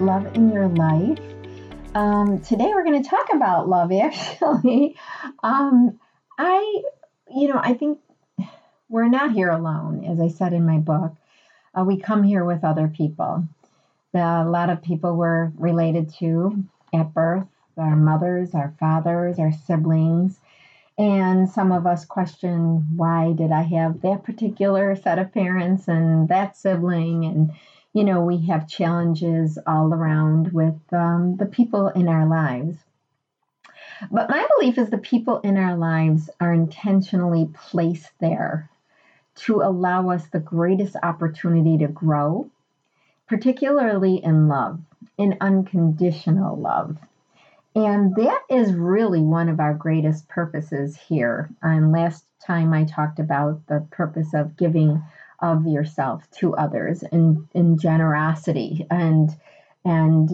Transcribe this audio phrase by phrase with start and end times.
[0.00, 1.20] Love in Your Life.
[1.94, 4.96] Um, today we're going to talk about love, actually.
[5.42, 6.00] Um,
[6.36, 6.82] I,
[7.32, 8.00] you know, I think
[8.88, 11.14] we're not here alone, as I said in my book.
[11.78, 13.46] Uh, we come here with other people.
[14.14, 20.38] a lot of people we're related to at birth our mothers, our fathers, our siblings.
[20.96, 26.28] And some of us question why did I have that particular set of parents and
[26.28, 27.24] that sibling?
[27.24, 27.52] And,
[27.94, 32.76] you know, we have challenges all around with um, the people in our lives.
[34.10, 38.68] But my belief is the people in our lives are intentionally placed there
[39.36, 42.50] to allow us the greatest opportunity to grow,
[43.28, 44.80] particularly in love,
[45.16, 46.98] in unconditional love.
[47.76, 51.48] And that is really one of our greatest purposes here.
[51.62, 55.02] And last time I talked about the purpose of giving
[55.44, 59.36] of yourself to others in, in generosity and
[59.84, 60.30] and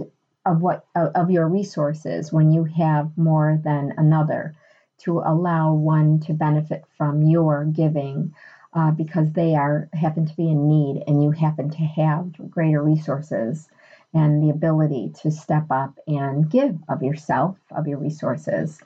[0.46, 4.54] of what of your resources when you have more than another
[4.98, 8.32] to allow one to benefit from your giving
[8.74, 12.80] uh, because they are happen to be in need and you happen to have greater
[12.80, 13.68] resources
[14.14, 18.80] and the ability to step up and give of yourself, of your resources.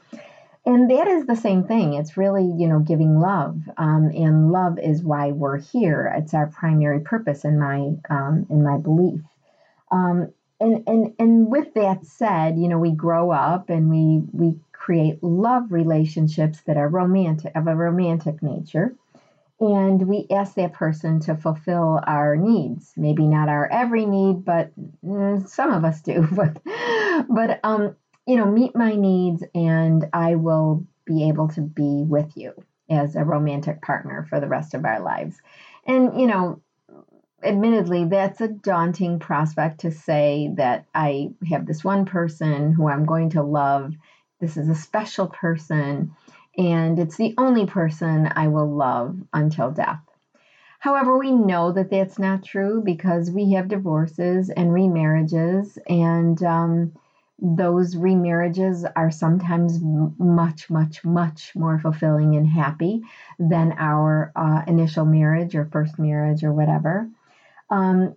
[0.67, 1.95] And that is the same thing.
[1.95, 6.13] It's really, you know, giving love, um, and love is why we're here.
[6.17, 9.21] It's our primary purpose in my um, in my belief.
[9.91, 14.59] Um, and and and with that said, you know, we grow up and we we
[14.73, 18.95] create love relationships that are romantic of a romantic nature
[19.61, 24.71] and we ask that person to fulfill our needs maybe not our every need but
[25.05, 26.61] mm, some of us do but
[27.29, 32.37] but um you know meet my needs and i will be able to be with
[32.37, 32.53] you
[32.91, 35.37] as a romantic partner for the rest of our lives
[35.87, 36.61] and you know
[37.43, 43.05] admittedly that's a daunting prospect to say that i have this one person who i'm
[43.05, 43.93] going to love
[44.41, 46.15] this is a special person
[46.57, 50.01] and it's the only person I will love until death.
[50.79, 56.93] However, we know that that's not true because we have divorces and remarriages, and um,
[57.45, 63.03] those remarriages are sometimes much, much, much more fulfilling and happy
[63.39, 67.09] than our uh, initial marriage or first marriage or whatever.
[67.69, 68.15] Um,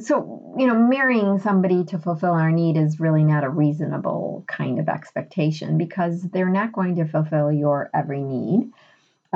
[0.00, 4.80] so you know marrying somebody to fulfill our need is really not a reasonable kind
[4.80, 8.72] of expectation because they're not going to fulfill your every need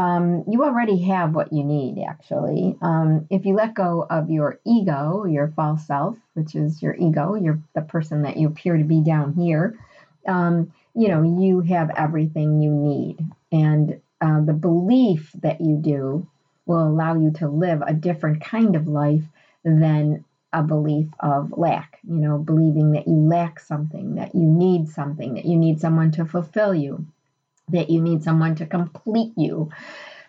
[0.01, 2.77] um, you already have what you need actually.
[2.81, 7.35] Um, if you let go of your ego your false self which is your ego
[7.35, 9.79] you're the person that you appear to be down here
[10.27, 13.19] um, you know you have everything you need.
[13.53, 16.27] And uh, the belief that you do
[16.67, 19.25] will allow you to live a different kind of life
[19.65, 24.89] than a belief of lack, you know, believing that you lack something, that you need
[24.89, 27.07] something, that you need someone to fulfill you,
[27.73, 29.71] that you need someone to complete you.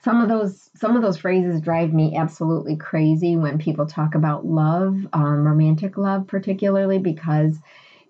[0.03, 4.46] Some of those some of those phrases drive me absolutely crazy when people talk about
[4.46, 7.59] love, um, romantic love, particularly because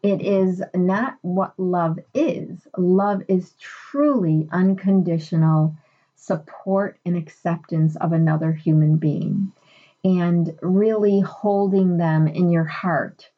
[0.04, 2.68] it is not what love is.
[2.78, 5.76] Love is truly unconditional
[6.16, 9.52] support and acceptance of another human being
[10.04, 13.30] and really holding them in your heart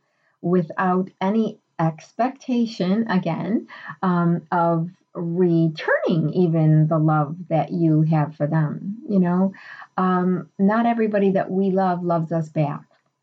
[0.42, 3.68] without any expectation, again,
[4.02, 8.98] um, of returning even the love that you have for them.
[9.08, 9.54] You know,
[9.98, 12.82] um, not everybody that we love loves us back,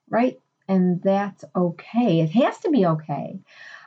[0.08, 0.40] right?
[0.68, 2.20] And that's okay.
[2.20, 3.40] It has to be okay.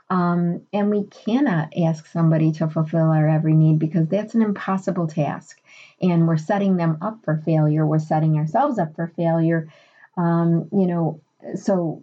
[0.09, 5.07] Um, and we cannot ask somebody to fulfill our every need because that's an impossible
[5.07, 5.59] task
[6.01, 7.85] and we're setting them up for failure.
[7.85, 9.69] We're setting ourselves up for failure.
[10.17, 11.21] Um, you know,
[11.55, 12.01] so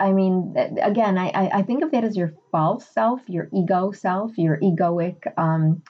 [0.00, 4.36] I mean, again, I, I think of that as your false self, your ego self,
[4.38, 5.82] your egoic um,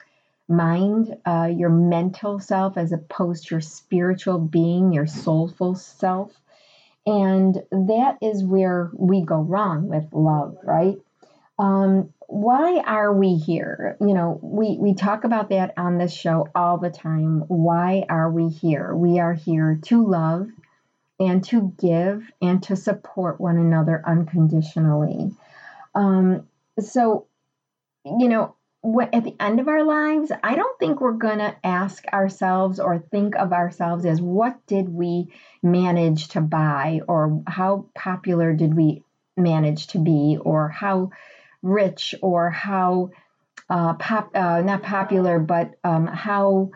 [0.47, 6.31] mind, uh, your mental self, as opposed to your spiritual being, your soulful self.
[7.05, 10.97] And that is where we go wrong with love, right?
[11.59, 13.97] Um, why are we here?
[14.01, 17.43] You know, we, we talk about that on this show all the time.
[17.47, 18.95] Why are we here?
[18.95, 20.47] We are here to love
[21.19, 25.31] and to give and to support one another unconditionally.
[25.95, 26.47] Um,
[26.79, 27.27] so,
[28.05, 28.55] you know,
[29.13, 32.99] at the end of our lives, I don't think we're going to ask ourselves or
[32.99, 35.29] think of ourselves as what did we
[35.61, 39.03] manage to buy or how popular did we
[39.37, 41.11] manage to be or how
[41.61, 43.11] rich or how
[43.69, 46.71] uh, pop, uh, not popular, but um, how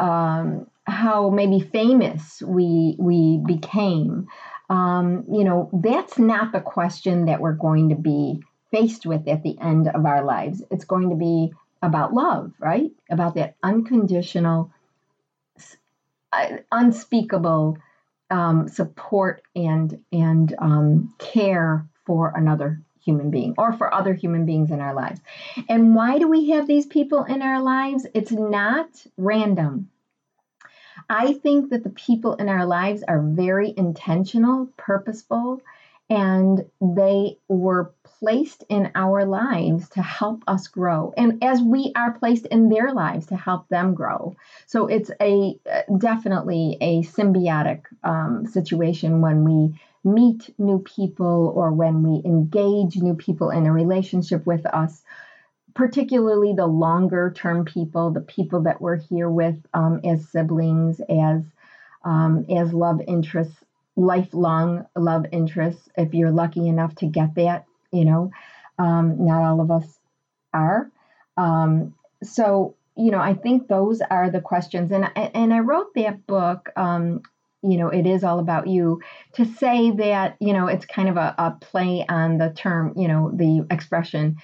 [0.00, 4.28] um, how maybe famous we we became.
[4.70, 9.42] um, you know, that's not the question that we're going to be faced with at
[9.42, 10.62] the end of our lives.
[10.70, 11.52] It's going to be
[11.82, 12.90] about love, right?
[13.10, 14.72] About that unconditional,
[16.32, 17.76] uh, unspeakable
[18.30, 24.70] um, support and and um, care for another human being or for other human beings
[24.70, 25.20] in our lives.
[25.68, 28.06] And why do we have these people in our lives?
[28.14, 28.88] It's not
[29.18, 29.90] random.
[31.08, 35.60] I think that the people in our lives are very intentional, purposeful,
[36.10, 42.12] and they were placed in our lives to help us grow and as we are
[42.12, 44.36] placed in their lives to help them grow.
[44.66, 45.58] So it's a
[45.98, 53.14] definitely a symbiotic um, situation when we meet new people or when we engage new
[53.14, 55.02] people in a relationship with us
[55.74, 61.42] particularly the longer term people the people that we're here with um, as siblings as
[62.04, 63.64] um, as love interests
[63.96, 68.30] lifelong love interests if you're lucky enough to get that you know
[68.78, 69.98] um, not all of us
[70.52, 70.90] are.
[71.36, 74.92] Um, so you know i think those are the questions.
[74.92, 77.22] And and i wrote that book um,
[77.62, 79.00] you know it is all about you
[79.32, 83.08] to say that you know it's kind of a, a play on the term you
[83.08, 84.36] know the expression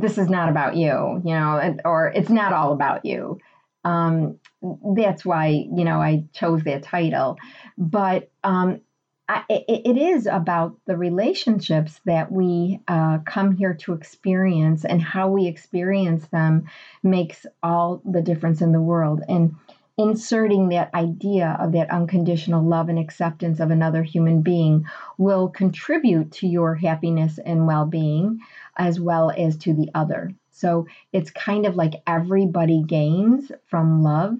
[0.00, 3.38] this is not about you you know or it's not all about you
[3.84, 4.38] um,
[4.96, 7.36] that's why you know I chose that title.
[7.76, 8.80] But um,
[9.28, 15.02] I, it, it is about the relationships that we uh, come here to experience, and
[15.02, 16.66] how we experience them
[17.02, 19.22] makes all the difference in the world.
[19.28, 19.54] And
[19.96, 24.84] inserting that idea of that unconditional love and acceptance of another human being
[25.18, 28.40] will contribute to your happiness and well being
[28.76, 30.32] as well as to the other.
[30.50, 34.36] So it's kind of like everybody gains from love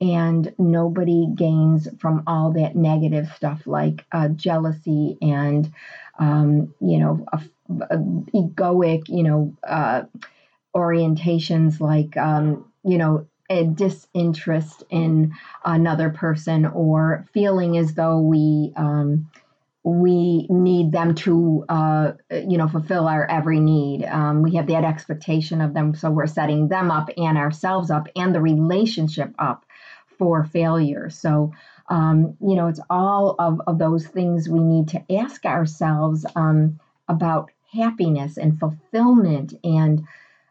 [0.00, 5.72] and nobody gains from all that negative stuff like uh, jealousy and
[6.18, 7.40] um, you know a,
[7.90, 10.02] a egoic you know uh,
[10.74, 18.72] orientations like um, you know a disinterest in another person or feeling as though we
[18.76, 19.30] um,
[19.82, 24.04] we need them to uh, you know fulfill our every need.
[24.04, 28.08] Um, we have that expectation of them so we're setting them up and ourselves up
[28.16, 29.66] and the relationship up
[30.18, 31.10] for failure.
[31.10, 31.52] So
[31.88, 36.80] um, you know it's all of, of those things we need to ask ourselves um,
[37.08, 40.06] about happiness and fulfillment and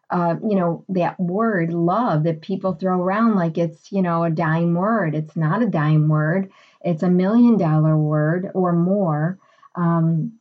[0.09, 4.29] uh, you know that word love that people throw around like it's you know a
[4.29, 6.51] dime word it's not a dime word
[6.83, 9.39] it's a million dollar word or more.
[9.75, 10.33] Um,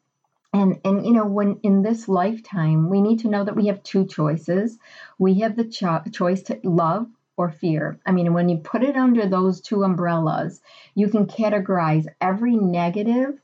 [0.53, 3.82] and and you know when in this lifetime we need to know that we have
[3.82, 4.79] two choices.
[5.19, 7.06] We have the cho- choice to love
[7.37, 7.99] or fear.
[8.05, 10.61] I mean, when you put it under those two umbrellas,
[10.94, 13.41] you can categorize every negative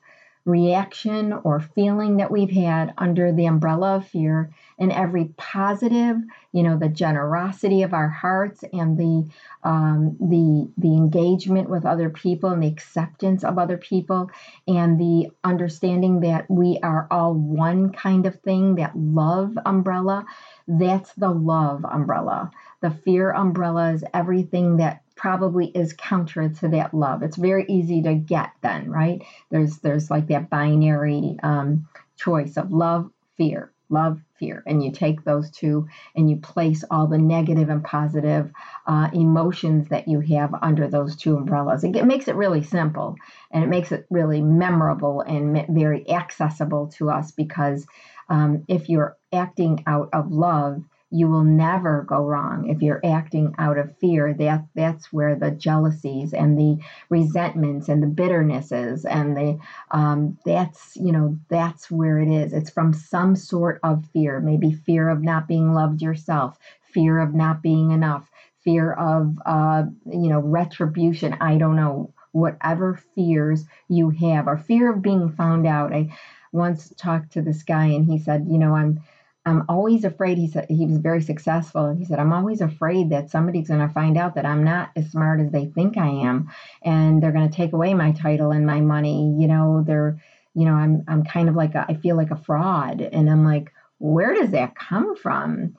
[0.48, 6.16] reaction or feeling that we've had under the umbrella of fear and every positive
[6.52, 9.30] you know the generosity of our hearts and the
[9.62, 14.30] um, the the engagement with other people and the acceptance of other people
[14.66, 20.24] and the understanding that we are all one kind of thing that love umbrella
[20.68, 22.50] that's the love umbrella.
[22.82, 27.22] The fear umbrella is everything that probably is counter to that love.
[27.22, 29.22] It's very easy to get then, right?
[29.50, 35.24] There's there's like that binary um, choice of love, fear, love, fear, and you take
[35.24, 38.50] those two and you place all the negative and positive
[38.86, 41.84] uh, emotions that you have under those two umbrellas.
[41.84, 43.16] It, makes it really simple
[43.50, 47.86] and it makes it really memorable and very accessible to us because
[48.28, 53.54] um, if you're acting out of love you will never go wrong if you're acting
[53.58, 54.34] out of fear.
[54.34, 59.58] That that's where the jealousies and the resentments and the bitternesses and the
[59.90, 62.52] um, that's you know that's where it is.
[62.52, 64.40] It's from some sort of fear.
[64.40, 66.58] Maybe fear of not being loved yourself
[66.92, 68.30] fear of not being enough
[68.64, 71.34] fear of uh, you know retribution.
[71.40, 72.12] I don't know.
[72.32, 75.94] Whatever fears you have or fear of being found out.
[75.94, 76.10] I
[76.52, 79.00] once talked to this guy and he said you know i'm
[79.44, 80.36] I'm always afraid.
[80.36, 81.86] He said he was very successful.
[81.86, 84.90] and He said, I'm always afraid that somebody's going to find out that I'm not
[84.94, 86.50] as smart as they think I am,
[86.82, 89.34] and they're going to take away my title and my money.
[89.38, 90.20] You know, they're,
[90.54, 93.44] you know, I'm I'm kind of like a, I feel like a fraud, and I'm
[93.44, 95.76] like, where does that come from?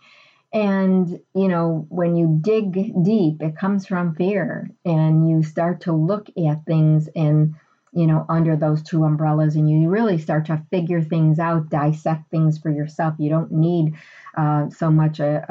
[0.51, 5.93] And you know, when you dig deep, it comes from fear, and you start to
[5.93, 7.55] look at things and
[7.93, 12.29] you know, under those two umbrellas, and you really start to figure things out, dissect
[12.29, 13.15] things for yourself.
[13.17, 13.95] You don't need
[14.37, 15.45] uh, so much a,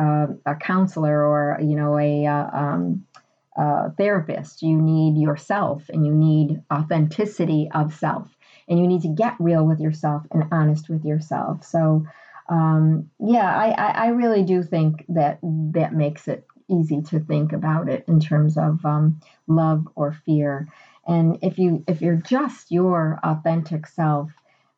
[0.46, 3.06] a, a, counselor or you know a, a uh, um,
[3.96, 4.62] therapist.
[4.62, 8.28] You need yourself, and you need authenticity of self.
[8.68, 11.64] and you need to get real with yourself and honest with yourself.
[11.64, 12.06] So,
[12.48, 17.52] um, yeah, I, I, I, really do think that that makes it easy to think
[17.52, 20.68] about it in terms of um, love or fear.
[21.08, 24.30] And if you if you're just your authentic self,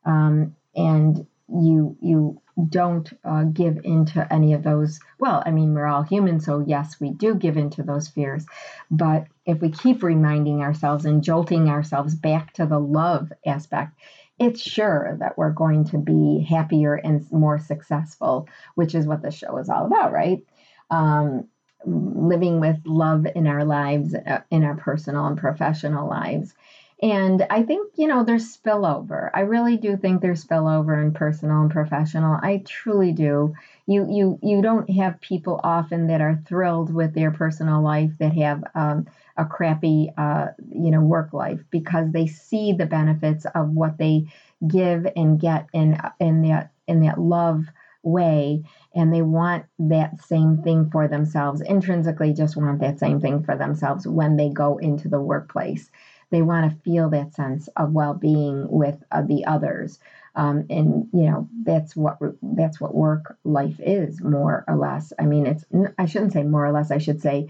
[0.07, 5.87] um, and you you don't uh, give into any of those well i mean we're
[5.87, 8.45] all human so yes we do give into those fears.
[8.91, 13.95] But if we keep reminding ourselves and jolting ourselves back to the love aspect
[14.39, 19.31] it's sure that we're going to be happier and more successful which is what the
[19.31, 20.45] show is all about right?
[20.91, 21.49] Um,
[21.85, 26.55] living with love in our lives uh, in our personal and professional lives
[27.03, 29.31] and I think, you know, there's spillover.
[29.33, 32.39] I really do think there's spillover in personal and professional.
[32.43, 33.55] I truly do.
[33.87, 38.35] You you you don't have people often that are thrilled with their personal life that
[38.35, 39.07] have um,
[39.39, 44.27] a crappy uh, you know work life because they see the benefits of what they
[44.69, 47.65] give and get in in that in that love
[48.03, 48.63] way
[48.95, 53.57] and they want that same thing for themselves intrinsically just want that same thing for
[53.57, 55.91] themselves when they go into the workplace.
[56.31, 59.99] They want to feel that sense of well-being with uh, the others.
[60.37, 65.13] Um, and you know that's what that's what work life is more or less.
[65.19, 65.65] I mean it's
[65.99, 67.49] i shouldn't say more or less i should say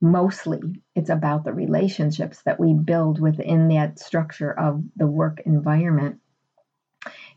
[0.00, 0.60] mostly
[0.94, 6.20] it's about the relationships that we build within that structure of the work environment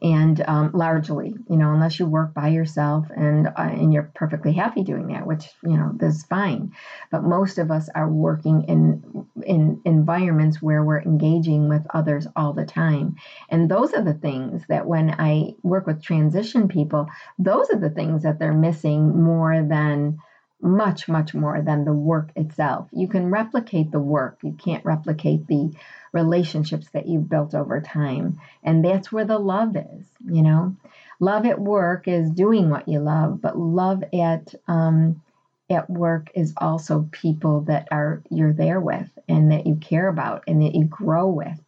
[0.02, 4.54] and um, largely you know unless you work by yourself and uh, and you're perfectly
[4.54, 6.72] happy doing that which you know is fine.
[7.12, 12.54] But most of us are working in in environments where we're engaging with others all
[12.54, 13.16] the time.
[13.50, 17.90] And those are the things that when i work with transition people those are the
[17.90, 20.18] things that they're missing more than
[20.62, 25.48] much much more than the work itself you can replicate the work you can't replicate
[25.48, 25.72] the
[26.12, 28.40] relationships that you've built over time.
[28.64, 30.76] And that's where the love is, you know.
[31.20, 35.22] Love at work is doing what you love, but love at um,
[35.70, 40.44] at work is also people that are you're there with and that you care about
[40.48, 41.60] and that you grow with.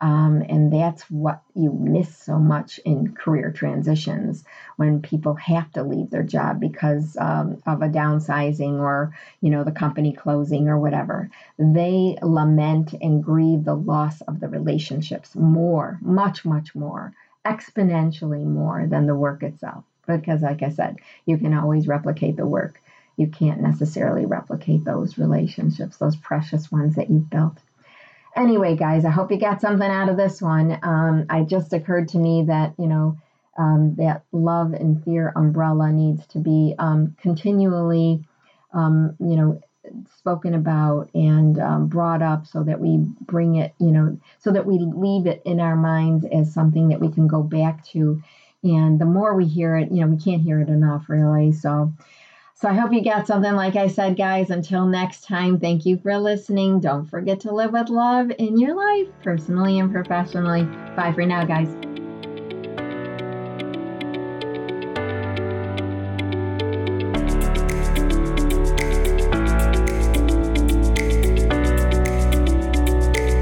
[0.00, 4.44] Um, and that's what you miss so much in career transitions
[4.76, 9.64] when people have to leave their job because um, of a downsizing or, you know,
[9.64, 11.30] the company closing or whatever.
[11.58, 18.86] They lament and grieve the loss of the relationships more, much, much more, exponentially more
[18.86, 19.84] than the work itself.
[20.06, 22.80] Because, like I said, you can always replicate the work.
[23.16, 27.58] You can't necessarily replicate those relationships, those precious ones that you've built
[28.36, 30.78] anyway, guys, I hope you got something out of this one.
[30.82, 33.18] Um, it just occurred to me that, you know,
[33.56, 38.24] um, that love and fear umbrella needs to be um, continually,
[38.72, 39.60] um, you know,
[40.16, 44.66] spoken about and um, brought up so that we bring it, you know, so that
[44.66, 48.22] we leave it in our minds as something that we can go back to.
[48.62, 51.52] And the more we hear it, you know, we can't hear it enough, really.
[51.52, 51.92] So,
[52.64, 53.52] so I hope you got something.
[53.52, 56.80] Like I said, guys, until next time, thank you for listening.
[56.80, 60.62] Don't forget to live with love in your life, personally and professionally.
[60.96, 61.76] Bye for now, guys.